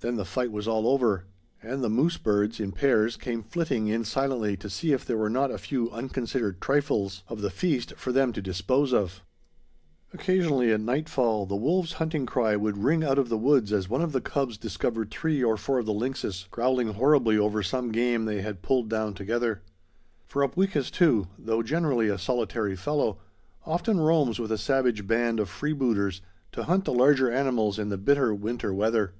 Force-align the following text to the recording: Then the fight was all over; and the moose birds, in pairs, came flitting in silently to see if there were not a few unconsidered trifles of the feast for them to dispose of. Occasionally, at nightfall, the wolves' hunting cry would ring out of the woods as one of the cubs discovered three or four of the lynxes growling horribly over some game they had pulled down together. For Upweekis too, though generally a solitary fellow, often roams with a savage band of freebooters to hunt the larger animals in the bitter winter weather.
Then 0.00 0.16
the 0.16 0.26
fight 0.26 0.52
was 0.52 0.68
all 0.68 0.86
over; 0.86 1.24
and 1.62 1.82
the 1.82 1.88
moose 1.88 2.18
birds, 2.18 2.60
in 2.60 2.72
pairs, 2.72 3.16
came 3.16 3.42
flitting 3.42 3.88
in 3.88 4.04
silently 4.04 4.54
to 4.58 4.68
see 4.68 4.92
if 4.92 5.02
there 5.06 5.16
were 5.16 5.30
not 5.30 5.50
a 5.50 5.56
few 5.56 5.90
unconsidered 5.90 6.60
trifles 6.60 7.24
of 7.26 7.40
the 7.40 7.48
feast 7.48 7.94
for 7.96 8.12
them 8.12 8.30
to 8.34 8.42
dispose 8.42 8.92
of. 8.92 9.22
Occasionally, 10.12 10.70
at 10.72 10.82
nightfall, 10.82 11.46
the 11.46 11.56
wolves' 11.56 11.94
hunting 11.94 12.26
cry 12.26 12.54
would 12.54 12.76
ring 12.84 13.02
out 13.02 13.18
of 13.18 13.30
the 13.30 13.38
woods 13.38 13.72
as 13.72 13.88
one 13.88 14.02
of 14.02 14.12
the 14.12 14.20
cubs 14.20 14.58
discovered 14.58 15.10
three 15.10 15.42
or 15.42 15.56
four 15.56 15.78
of 15.78 15.86
the 15.86 15.94
lynxes 15.94 16.48
growling 16.50 16.88
horribly 16.88 17.38
over 17.38 17.62
some 17.62 17.90
game 17.90 18.26
they 18.26 18.42
had 18.42 18.60
pulled 18.60 18.90
down 18.90 19.14
together. 19.14 19.62
For 20.26 20.44
Upweekis 20.44 20.90
too, 20.90 21.28
though 21.38 21.62
generally 21.62 22.08
a 22.10 22.18
solitary 22.18 22.76
fellow, 22.76 23.20
often 23.64 23.98
roams 23.98 24.38
with 24.38 24.52
a 24.52 24.58
savage 24.58 25.06
band 25.06 25.40
of 25.40 25.48
freebooters 25.48 26.20
to 26.52 26.64
hunt 26.64 26.84
the 26.84 26.92
larger 26.92 27.32
animals 27.32 27.78
in 27.78 27.88
the 27.88 27.96
bitter 27.96 28.34
winter 28.34 28.74
weather. 28.74 29.14